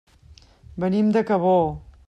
[0.85, 1.55] Venim de Cabó.